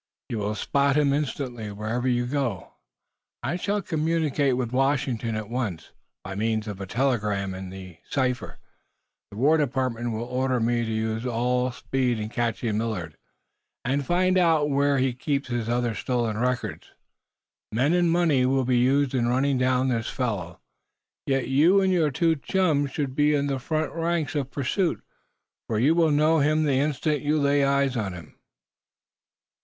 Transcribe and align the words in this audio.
You 0.29 0.39
will 0.39 0.55
spot 0.55 0.97
him 0.97 1.13
instantly, 1.13 1.69
wherever 1.71 2.07
you 2.07 2.25
go. 2.25 2.73
I 3.43 3.55
shall 3.55 3.83
communicate 3.83 4.57
with 4.57 4.71
Washington, 4.73 5.35
at 5.35 5.47
once, 5.47 5.91
by 6.23 6.33
means 6.33 6.67
of 6.67 6.81
a 6.81 6.87
telegram 6.87 7.53
in 7.53 7.99
cipher. 8.09 8.57
The 9.29 9.37
War 9.37 9.57
Department 9.57 10.11
will 10.11 10.23
order 10.23 10.59
me 10.59 10.83
to 10.83 10.91
use 10.91 11.23
all 11.27 11.71
speed 11.71 12.17
in 12.19 12.29
catching 12.29 12.79
Millard, 12.79 13.15
and 13.85 13.93
in 14.01 14.01
finding 14.01 14.41
out 14.41 14.71
where 14.71 14.97
he 14.97 15.13
keeps 15.13 15.49
his 15.49 15.69
other 15.69 15.93
stolen 15.93 16.35
records. 16.39 16.89
Men 17.71 17.93
and 17.93 18.09
money 18.09 18.43
will 18.47 18.65
be 18.65 18.79
used 18.79 19.13
in 19.13 19.27
running 19.27 19.59
down 19.59 19.89
this 19.89 20.09
fellow. 20.09 20.59
Yet 21.27 21.47
you 21.47 21.79
and 21.79 21.93
your 21.93 22.09
two 22.09 22.37
chums 22.37 22.89
should 22.89 23.13
be 23.15 23.35
in 23.35 23.45
the 23.45 23.59
front 23.59 23.93
ranks 23.93 24.33
of 24.33 24.49
pursuit, 24.49 25.03
for 25.67 25.77
you 25.77 25.93
will 25.93 26.09
know 26.09 26.39
him 26.39 26.63
the 26.63 26.79
instant 26.79 27.21
you 27.21 27.37
lay 27.39 27.63
eyes 27.63 27.95
on 27.95 28.13
him." 28.13 28.33